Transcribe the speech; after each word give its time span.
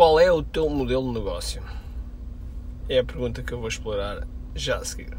Qual 0.00 0.18
é 0.18 0.32
o 0.32 0.42
teu 0.42 0.66
modelo 0.70 1.08
de 1.08 1.18
negócio? 1.18 1.62
É 2.88 3.00
a 3.00 3.04
pergunta 3.04 3.42
que 3.42 3.52
eu 3.52 3.58
vou 3.58 3.68
explorar 3.68 4.26
já 4.54 4.78
a 4.78 4.84
seguir. 4.86 5.14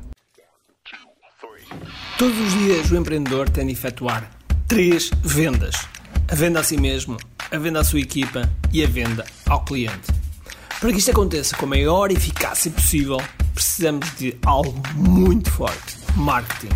Todos 2.18 2.36
os 2.40 2.54
dias 2.54 2.90
o 2.90 2.96
empreendedor 2.96 3.48
tem 3.48 3.68
de 3.68 3.74
efetuar 3.74 4.28
três 4.68 5.12
vendas: 5.22 5.76
a 6.28 6.34
venda 6.34 6.62
a 6.62 6.64
si 6.64 6.78
mesmo, 6.78 7.16
a 7.52 7.60
venda 7.60 7.82
à 7.82 7.84
sua 7.84 8.00
equipa 8.00 8.50
e 8.74 8.84
a 8.84 8.88
venda 8.88 9.24
ao 9.48 9.64
cliente. 9.64 10.12
Para 10.80 10.92
que 10.92 10.98
isto 10.98 11.12
aconteça 11.12 11.56
com 11.56 11.66
a 11.66 11.70
maior 11.70 12.10
eficácia 12.10 12.72
possível, 12.72 13.18
precisamos 13.54 14.12
de 14.16 14.36
algo 14.44 14.82
muito 14.96 15.52
forte: 15.52 15.96
marketing. 16.16 16.76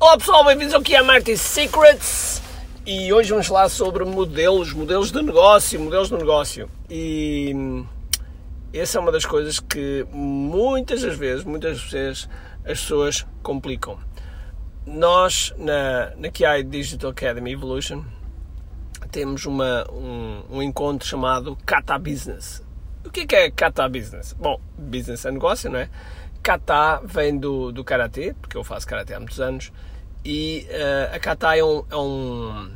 Olá 0.00 0.18
pessoal, 0.18 0.44
bem-vindos 0.44 0.74
ao 0.74 0.82
QI 0.82 1.00
Marketing 1.02 1.36
Secrets 1.36 2.42
e 2.84 3.12
hoje 3.12 3.30
vamos 3.30 3.46
falar 3.46 3.68
sobre 3.68 4.04
modelos, 4.04 4.72
modelos 4.72 5.12
de 5.12 5.22
negócio, 5.22 5.80
modelos 5.80 6.08
de 6.08 6.16
negócio. 6.16 6.68
E 6.90 7.52
hum, 7.54 7.86
essa 8.72 8.98
é 8.98 9.00
uma 9.00 9.12
das 9.12 9.24
coisas 9.24 9.60
que 9.60 10.04
muitas 10.12 11.02
das 11.02 11.16
vezes, 11.16 11.44
muitas 11.44 11.80
vezes 11.80 12.28
as 12.64 12.80
pessoas 12.80 13.24
complicam. 13.42 13.96
Nós 14.84 15.54
na, 15.56 16.12
na 16.16 16.60
Digital 16.66 17.10
Academy 17.10 17.52
Evolution 17.52 18.04
temos 19.12 19.46
uma, 19.46 19.88
um, 19.92 20.42
um 20.50 20.62
encontro 20.62 21.06
chamado 21.06 21.56
Kata 21.64 21.98
Business. 21.98 22.62
O 23.06 23.10
que 23.10 23.32
é, 23.34 23.46
é 23.46 23.50
Kata 23.50 23.88
Business? 23.88 24.32
Bom, 24.32 24.60
business 24.76 25.24
é 25.24 25.30
negócio, 25.30 25.70
não 25.70 25.78
é? 25.78 25.88
Kata 26.44 27.00
vem 27.02 27.38
do, 27.38 27.72
do 27.72 27.82
Karatê, 27.82 28.34
porque 28.38 28.54
eu 28.54 28.62
faço 28.62 28.86
Karatê 28.86 29.14
há 29.14 29.18
muitos 29.18 29.40
anos, 29.40 29.72
e 30.22 30.66
uh, 30.68 31.16
a 31.16 31.18
Kata 31.18 31.56
é 31.56 31.64
um, 31.64 31.84
é, 31.90 31.96
um, 31.96 32.70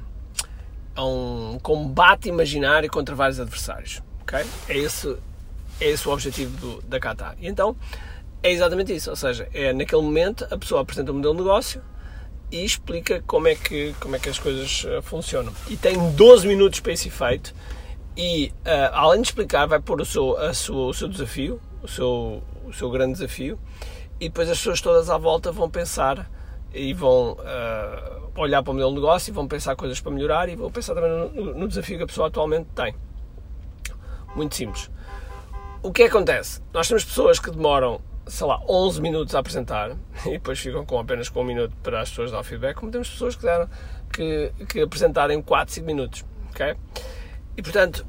é 0.97 1.01
um 1.03 1.59
combate 1.63 2.31
imaginário 2.31 2.91
contra 2.91 3.15
vários 3.15 3.39
adversários, 3.39 4.03
ok? 4.23 4.43
É 4.71 4.79
esse, 4.79 5.15
é 5.79 5.91
esse 5.91 6.09
o 6.09 6.13
objetivo 6.13 6.57
do, 6.57 6.83
da 6.89 6.99
Kata. 6.99 7.37
E 7.39 7.47
então, 7.47 7.77
é 8.43 8.51
exatamente 8.51 8.95
isso, 8.95 9.11
ou 9.11 9.17
seja, 9.17 9.47
é 9.53 9.75
naquele 9.75 10.01
momento 10.01 10.47
a 10.51 10.57
pessoa 10.57 10.81
apresenta 10.81 11.13
um 11.13 11.17
modelo 11.17 11.35
de 11.35 11.43
negócio 11.43 11.83
e 12.51 12.65
explica 12.65 13.23
como 13.27 13.49
é 13.49 13.55
que, 13.55 13.95
como 14.01 14.17
é 14.17 14.19
que 14.19 14.31
as 14.31 14.39
coisas 14.39 14.85
uh, 14.85 15.03
funcionam. 15.03 15.53
E 15.69 15.77
tem 15.77 16.11
12 16.13 16.49
minutos 16.49 16.81
para 16.81 16.95
esse 16.95 17.09
efeito 17.09 17.55
e, 18.17 18.51
uh, 18.65 18.95
além 18.95 19.21
de 19.21 19.29
explicar, 19.29 19.67
vai 19.67 19.79
pôr 19.79 20.01
o 20.01 20.07
seu, 20.07 20.39
a 20.39 20.55
sua, 20.55 20.87
o 20.87 20.95
seu 20.95 21.07
desafio, 21.07 21.61
o 21.83 21.89
seu, 21.89 22.43
o 22.65 22.73
seu 22.73 22.91
grande 22.91 23.15
desafio, 23.15 23.59
e 24.21 24.29
depois 24.29 24.49
as 24.51 24.59
pessoas 24.59 24.81
todas 24.81 25.11
à 25.11 25.17
volta 25.17 25.53
vão 25.53 25.71
pensar 25.71 26.29
e 26.73 26.93
vão 26.93 27.33
uh, 27.33 28.31
olhar 28.37 28.63
para 28.63 28.71
o 28.71 28.75
modelo 28.75 28.91
de 28.91 28.97
negócio 28.97 29.31
e 29.31 29.33
vão 29.33 29.47
pensar 29.47 29.77
coisas 29.77 30.01
para 30.01 30.13
melhorar 30.13 30.49
e 30.49 30.57
vão 30.57 30.71
pensar 30.71 30.95
também 30.95 31.11
no, 31.11 31.55
no, 31.55 31.69
desafio 31.69 31.97
que 31.97 32.05
a 32.05 32.07
pessoa 32.07 32.29
atualmente 32.29 32.69
tem. 32.75 32.95
Muito 34.35 34.55
simples. 34.55 34.91
O 35.83 35.93
que 35.93 36.03
acontece? 36.03 36.61
Nós 36.73 36.89
temos 36.89 37.05
pessoas 37.05 37.39
que 37.39 37.51
demoram, 37.51 38.01
sei 38.27 38.47
lá, 38.47 38.61
11 38.69 39.01
minutos 39.01 39.35
a 39.35 39.39
apresentar 39.39 39.97
e 40.27 40.33
depois 40.33 40.59
ficam 40.59 40.85
com 40.85 40.99
apenas 40.99 41.29
com 41.29 41.41
um 41.41 41.45
minuto 41.45 41.75
para 41.83 42.01
as 42.01 42.11
pessoas 42.11 42.31
dar 42.31 42.43
feedback, 42.43 42.77
como 42.77 42.93
temos 42.93 43.09
pessoas 43.09 43.35
que, 43.35 43.43
deram, 43.43 43.69
que, 44.13 44.53
que 44.69 44.81
apresentarem 44.81 45.41
4, 45.41 45.75
5 45.75 45.87
minutos. 45.87 46.25
ok? 46.51 46.77
E 47.57 47.63
portanto, 47.63 48.07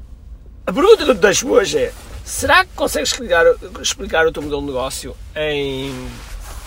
a 0.66 0.72
pergunta 0.72 1.04
que 1.04 1.10
eu 1.10 1.14
te 1.14 1.20
deixo 1.20 1.48
hoje 1.48 1.78
é: 1.78 1.92
será 2.30 2.64
que 2.64 2.72
consegues 2.74 3.10
explicar, 3.10 3.44
explicar 3.82 4.26
o 4.26 4.32
teu 4.32 4.42
modelo 4.42 4.60
de 4.60 4.68
negócio 4.68 5.16
em 5.34 5.92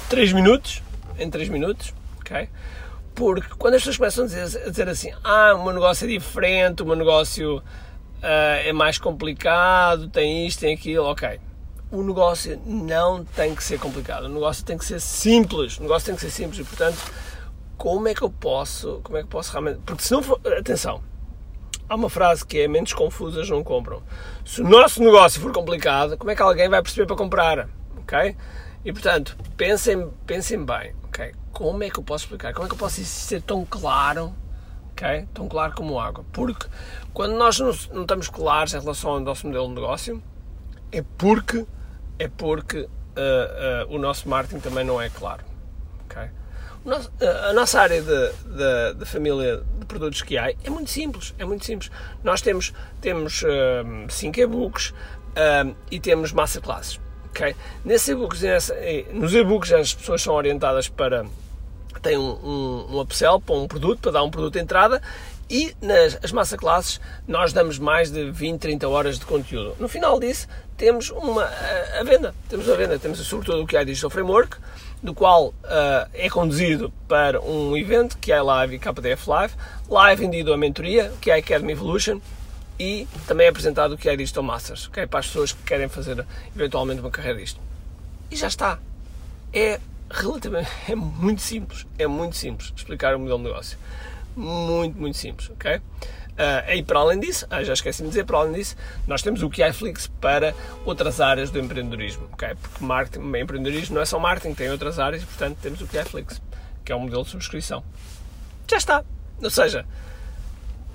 3 0.10 0.34
minutos? 0.34 0.84
Em 1.18 1.30
3 1.30 1.48
minutos, 1.48 1.94
ok? 2.20 2.50
Porque 3.16 3.48
quando 3.58 3.76
as 3.76 3.82
pessoas 3.82 3.98
começam 3.98 4.24
a 4.26 4.28
dizer, 4.28 4.62
a 4.66 4.70
dizer 4.70 4.90
assim: 4.90 5.14
ah, 5.24 5.54
o 5.56 5.64
meu 5.64 5.74
negócio 5.74 6.06
é 6.06 6.08
diferente, 6.10 6.84
o 6.84 6.86
meu 6.86 6.96
negócio 6.96 7.58
uh, 7.58 7.64
é 8.22 8.74
mais 8.74 8.98
complicado, 8.98 10.10
tem 10.10 10.46
isto, 10.46 10.60
tem 10.60 10.74
aquilo, 10.74 11.06
ok. 11.06 11.40
O 11.92 12.04
negócio 12.04 12.60
não 12.66 13.24
tem 13.24 13.56
que 13.56 13.64
ser 13.64 13.80
complicado, 13.80 14.26
o 14.26 14.30
negócio 14.30 14.66
tem 14.66 14.78
que 14.78 14.84
ser 14.84 15.00
simples, 15.00 15.78
o 15.78 15.84
negócio 15.84 16.08
tem 16.08 16.16
que 16.16 16.22
ser 16.22 16.32
simples 16.32 16.60
e, 16.60 16.64
portanto, 16.64 16.98
como 17.78 18.08
é 18.08 18.14
que 18.14 18.24
eu 18.24 18.32
posso, 18.32 19.00
como 19.04 19.18
é 19.18 19.22
que 19.22 19.28
eu 19.28 19.30
posso 19.30 19.52
realmente. 19.52 19.80
Porque 19.86 20.04
se 20.04 20.12
não 20.12 20.24
for. 20.24 20.42
Atenção, 20.58 21.02
há 21.88 21.96
uma 21.96 22.10
frase 22.10 22.46
que 22.46 22.62
é 22.62 22.68
mentes 22.68 22.94
confusas 22.94 23.50
não 23.50 23.64
compram. 23.64 24.02
Se 24.46 24.62
o 24.62 24.68
nosso 24.68 25.02
negócio 25.02 25.42
for 25.42 25.52
complicado, 25.52 26.18
como 26.18 26.32
é 26.32 26.36
que 26.36 26.42
alguém 26.42 26.70
vai 26.70 26.82
perceber 26.82 27.06
para 27.06 27.16
comprar? 27.16 27.70
Ok? 27.98 28.36
E 28.86 28.92
portanto, 28.92 29.38
pensem, 29.56 30.10
pensem 30.26 30.64
bem, 30.64 30.94
ok? 31.04 31.34
Como 31.52 31.84
é 31.84 31.90
que 31.90 32.00
eu 32.00 32.04
posso 32.04 32.26
explicar? 32.26 32.54
Como 32.54 32.66
é 32.66 32.68
que 32.68 32.76
eu 32.76 32.80
posso 32.80 33.04
ser 33.04 33.42
tão 33.42 33.66
claro, 33.66 34.34
ok? 34.92 35.28
Tão 35.34 35.48
claro 35.48 35.74
como 35.76 36.00
água? 36.00 36.26
Porque 36.34 36.68
quando 37.14 37.36
nós 37.36 37.60
não, 37.60 37.72
não 37.92 38.02
estamos 38.02 38.28
claros 38.28 38.74
em 38.74 38.80
relação 38.80 39.12
ao 39.12 39.20
nosso 39.20 39.48
modelo 39.48 39.68
de 39.68 39.76
negócio, 39.76 40.22
é 40.92 41.04
porque 41.18 41.66
é 42.20 42.28
porque 42.28 42.80
uh, 42.82 43.90
uh, 43.90 43.96
o 43.96 43.98
nosso 43.98 44.28
marketing 44.30 44.60
também 44.60 44.84
não 44.84 45.02
é 45.02 45.10
claro, 45.10 45.44
ok? 46.06 46.30
A 47.48 47.54
nossa 47.54 47.80
área 47.80 48.02
de, 48.02 49.06
família 49.06 49.64
de 49.80 49.86
produtos 49.86 50.22
que 50.22 50.38
há 50.38 50.52
é 50.52 50.70
muito 50.70 50.92
simples, 50.92 51.34
é 51.40 51.46
muito 51.46 51.64
simples. 51.64 51.90
Nós 52.24 52.42
temos 52.42 52.68
5 52.68 52.78
temos, 53.02 53.42
uh, 53.44 54.42
e-books 54.42 54.90
uh, 54.90 55.76
e 55.90 56.00
temos 56.00 56.34
masterclasses. 56.34 57.00
Okay? 57.30 57.56
Nesses 57.86 58.10
e-books, 58.10 58.42
nos 59.14 59.34
e-books 59.34 59.72
as 59.72 59.94
pessoas 59.94 60.22
são 60.22 60.36
orientadas 60.36 60.90
para 60.90 61.26
têm 62.02 62.18
um, 62.18 62.32
um, 62.44 62.96
um 62.96 63.00
upsell 63.00 63.40
para 63.40 63.56
um 63.56 63.68
produto, 63.68 64.00
para 64.02 64.12
dar 64.12 64.24
um 64.24 64.30
produto 64.30 64.54
de 64.54 64.60
entrada 64.60 65.02
e 65.54 65.76
nas 65.80 66.18
as 66.24 66.32
masterclasses 66.32 67.00
nós 67.28 67.54
damos 67.54 67.78
mais 67.78 68.10
de 68.10 68.32
20, 68.32 68.60
30 68.60 68.90
horas 68.90 69.20
de 69.20 69.26
conteúdo. 69.26 69.76
No 69.80 69.88
final 69.88 70.20
disso 70.20 70.48
temos 70.76 71.12
uma, 71.12 71.44
a, 71.44 72.00
a 72.00 72.04
venda, 72.04 72.34
temos 72.50 72.68
a 72.68 72.76
venda, 72.76 72.98
temos 72.98 73.20
sobretudo 73.20 73.62
o 73.62 73.68
que 73.68 73.78
é 73.78 73.86
Digital 73.86 74.10
Framework, 74.10 74.58
do 75.04 75.14
qual 75.14 75.50
uh, 75.50 75.54
é 76.12 76.28
conduzido 76.28 76.92
para 77.08 77.40
um 77.40 77.78
evento 77.78 78.18
que 78.18 78.32
é 78.32 78.42
Live 78.42 78.76
e 78.76 78.80
KDF 78.80 79.30
Live, 79.30 79.54
lá 79.88 80.12
é 80.12 80.16
vendido 80.16 80.52
a 80.52 80.58
mentoria, 80.58 81.14
que 81.22 81.30
é 81.30 81.36
Academy 81.36 81.74
Evolution, 81.74 82.20
e 82.80 83.08
também 83.28 83.46
é 83.46 83.50
apresentado 83.52 83.92
o 83.92 83.98
que 83.98 84.10
é 84.10 84.16
Digital 84.16 84.42
Masters, 84.42 84.90
é 84.96 85.06
para 85.06 85.20
as 85.20 85.28
pessoas 85.28 85.52
que 85.52 85.62
querem 85.62 85.88
fazer 85.88 86.26
eventualmente 86.56 87.00
uma 87.00 87.12
carreira 87.12 87.38
disto. 87.38 87.62
E 88.32 88.36
já 88.36 88.48
está. 88.48 88.80
É 89.54 89.80
relativamente, 90.10 90.72
é 90.90 90.96
muito 90.96 91.44
simples, 91.44 91.86
é 92.00 92.08
muito 92.08 92.36
simples 92.36 92.74
explicar 92.76 93.14
o 93.16 93.20
modelo 93.20 93.38
de 93.38 93.44
negócio. 93.44 93.78
Muito, 94.36 95.00
muito 95.00 95.18
simples, 95.18 95.50
ok? 95.50 95.80
Uh, 96.34 96.74
e 96.74 96.82
para 96.82 97.00
além 97.00 97.20
disso, 97.20 97.46
ah, 97.52 97.64
já 97.64 97.74
esqueci 97.74 98.02
de 98.02 98.10
dizer, 98.10 98.26
para 98.26 98.40
além 98.40 98.54
disso, 98.54 98.76
nós 99.06 99.22
temos 99.22 99.44
o 99.44 99.50
QIFlix 99.50 100.08
para 100.20 100.56
outras 100.84 101.22
áreas 101.22 101.52
do 101.52 101.60
empreendedorismo, 101.60 102.28
ok? 102.34 102.56
Porque 102.60 102.84
marketing, 102.84 103.38
empreendedorismo 103.38 103.96
não 103.96 104.02
é 104.02 104.06
só 104.06 104.18
marketing, 104.18 104.56
tem 104.56 104.72
outras 104.72 104.98
áreas 104.98 105.22
e, 105.22 105.26
portanto, 105.28 105.60
temos 105.62 105.80
o 105.82 105.88
QIFlix, 105.88 106.42
que 106.84 106.92
é 106.92 106.96
um 106.96 107.02
modelo 107.02 107.24
de 107.24 107.30
subscrição. 107.30 107.84
Já 108.68 108.78
está. 108.78 109.04
Ou 109.44 109.50
seja, 109.50 109.86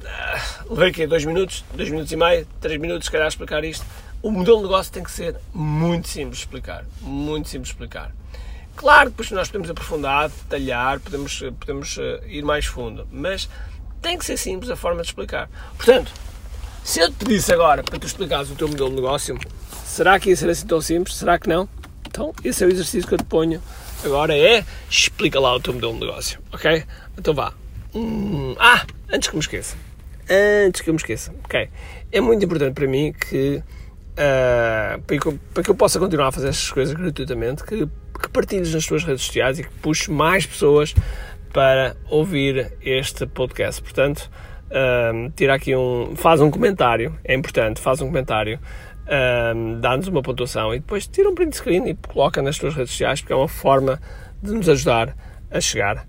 uh, 0.03 0.75
levei 0.75 0.91
aqui 0.91 1.07
dois 1.07 1.25
minutos, 1.25 1.65
dois 1.73 1.89
minutos 1.89 2.11
e 2.11 2.17
meio, 2.17 2.45
três 2.61 2.81
minutos, 2.81 3.07
se 3.07 3.13
calhar, 3.13 3.29
explicar 3.29 3.65
isto. 3.65 3.87
O 4.21 4.33
modelo 4.33 4.57
de 4.57 4.63
negócio 4.65 4.93
tem 4.93 5.05
que 5.05 5.11
ser 5.13 5.37
muito 5.55 6.09
simples 6.09 6.39
de 6.39 6.45
explicar, 6.45 6.85
muito 7.01 7.49
simples 7.49 7.69
de 7.69 7.75
explicar. 7.75 8.13
Claro, 8.79 9.11
depois 9.11 9.29
nós 9.33 9.49
podemos 9.49 9.69
aprofundar, 9.69 10.29
detalhar, 10.29 11.01
podemos, 11.01 11.43
podemos 11.59 11.97
uh, 11.97 12.21
ir 12.29 12.45
mais 12.45 12.65
fundo, 12.65 13.09
mas 13.11 13.49
tem 14.01 14.17
que 14.17 14.25
ser 14.25 14.37
simples 14.37 14.71
a 14.71 14.77
forma 14.77 15.03
de 15.03 15.09
explicar. 15.09 15.51
Portanto, 15.77 16.13
se 16.85 17.01
eu 17.01 17.11
te 17.11 17.17
pedisse 17.17 17.53
agora 17.53 17.83
para 17.83 17.99
tu 17.99 18.07
explicares 18.07 18.49
o 18.53 18.55
teu 18.55 18.69
modelo 18.69 18.91
de 18.91 18.95
negócio, 18.95 19.37
será 19.85 20.21
que 20.21 20.31
ia 20.31 20.37
ser 20.37 20.49
assim 20.49 20.65
tão 20.65 20.81
simples? 20.81 21.17
Será 21.17 21.41
que 21.41 21.49
não? 21.49 21.69
Então, 22.07 22.33
esse 22.45 22.63
é 22.63 22.69
o 22.69 22.71
exercício 22.71 23.09
que 23.09 23.15
eu 23.15 23.19
te 23.19 23.25
ponho 23.25 23.61
agora 24.05 24.39
é 24.39 24.65
explica 24.89 25.41
lá 25.41 25.57
o 25.57 25.61
teu 25.61 25.75
modelo 25.75 25.95
de 25.95 26.01
negócio, 26.01 26.41
ok? 26.53 26.85
Então 27.19 27.35
vá. 27.35 27.53
Hum, 27.93 28.55
ah, 28.61 28.87
antes 29.11 29.29
que 29.29 29.35
me 29.35 29.41
esqueça. 29.41 29.77
Antes 30.67 30.83
que 30.83 30.89
eu 30.89 30.95
me 30.95 30.99
esqueça, 30.99 31.35
ok? 31.45 31.69
É 32.13 32.21
muito 32.21 32.45
importante 32.45 32.75
para 32.75 32.87
mim 32.87 33.13
que, 33.13 33.57
uh, 33.57 35.03
para, 35.03 35.19
que 35.19 35.27
eu, 35.27 35.39
para 35.53 35.63
que 35.65 35.71
eu 35.71 35.75
possa 35.75 35.99
continuar 35.99 36.29
a 36.29 36.33
fazer 36.33 36.49
estas 36.49 36.71
coisas 36.71 36.95
gratuitamente, 36.95 37.65
que, 37.65 37.89
que 38.29 38.33
partilhes 38.33 38.73
nas 38.73 38.87
tuas 38.87 39.03
redes 39.03 39.23
sociais 39.23 39.59
e 39.59 39.65
que 39.65 39.71
puxes 39.81 40.09
mais 40.09 40.47
pessoas 40.47 40.95
para 41.53 41.97
ouvir 42.09 42.73
este 42.83 43.27
podcast. 43.27 43.83
Portanto, 43.83 44.31
um, 44.71 45.31
tira 45.31 45.55
aqui 45.55 45.75
um. 45.75 46.15
faz 46.15 46.41
um 46.41 46.51
comentário, 46.51 47.19
é 47.25 47.35
importante, 47.35 47.81
faz 47.81 48.01
um 48.01 48.07
comentário 48.07 48.61
um, 49.09 49.81
dá-nos 49.81 50.07
uma 50.09 50.23
pontuação 50.23 50.75
e 50.75 50.81
depois 50.81 51.07
tira 51.07 51.29
um 51.29 51.35
print 51.35 51.57
screen 51.57 51.89
e 51.89 51.95
coloca 51.95 52.43
nas 52.43 52.59
tuas 52.59 52.75
redes 52.75 52.91
sociais, 52.91 53.21
porque 53.21 53.33
é 53.33 53.37
uma 53.37 53.49
forma 53.49 54.01
de 54.43 54.53
nos 54.53 54.69
ajudar 54.69 55.17
a 55.51 55.61
chegar 55.63 56.07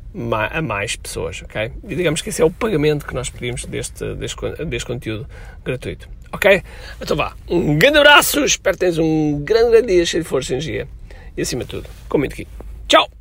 a 0.51 0.61
mais 0.61 0.97
pessoas, 0.97 1.41
ok? 1.41 1.71
E 1.87 1.95
digamos 1.95 2.21
que 2.21 2.27
esse 2.27 2.41
é 2.41 2.45
o 2.45 2.51
pagamento 2.51 3.05
que 3.05 3.15
nós 3.15 3.29
pedimos 3.29 3.63
deste, 3.63 4.13
deste, 4.15 4.65
deste 4.65 4.85
conteúdo 4.85 5.25
gratuito, 5.63 6.09
ok? 6.33 6.61
Então 7.01 7.15
vá, 7.15 7.33
um 7.47 7.77
grande 7.77 7.99
abraço, 7.99 8.43
espero 8.43 8.75
que 8.75 8.81
tenhas 8.81 8.97
um 8.97 9.39
grande, 9.45 9.71
grande 9.71 9.87
dia 9.87 10.05
cheio 10.05 10.23
de 10.23 10.29
força 10.29 10.51
e 10.51 10.55
energia 10.55 10.87
e 11.39 11.41
acima 11.41 11.63
de 11.63 11.69
tudo, 11.69 11.89
com 12.09 12.17
muito 12.17 12.33
aqui. 12.33 12.45
Tchau! 12.87 13.18